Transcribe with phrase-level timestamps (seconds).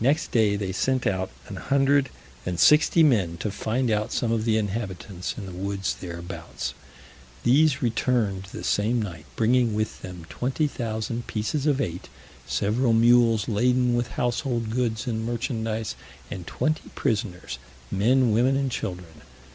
[0.00, 2.10] Next day they sent out an hundred
[2.44, 6.74] and sixty men to find out some of the inhabitants in the woods thereabouts.
[7.42, 12.10] These returned the same night, bringing with them 20,000 pieces of eight,
[12.46, 15.94] several mules laden with household goods and merchandise,
[16.30, 17.58] and twenty prisoners,
[17.90, 19.22] men, women, and children.